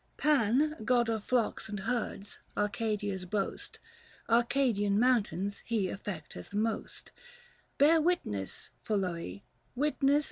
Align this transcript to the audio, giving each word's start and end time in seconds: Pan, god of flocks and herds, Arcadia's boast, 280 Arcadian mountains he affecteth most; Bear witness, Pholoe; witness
Pan, 0.17 0.77
god 0.83 1.09
of 1.09 1.25
flocks 1.25 1.69
and 1.69 1.81
herds, 1.81 2.39
Arcadia's 2.57 3.25
boast, 3.25 3.75
280 4.25 4.33
Arcadian 4.35 4.99
mountains 4.99 5.61
he 5.63 5.89
affecteth 5.89 6.55
most; 6.55 7.11
Bear 7.77 8.01
witness, 8.01 8.71
Pholoe; 8.83 9.41
witness 9.75 10.19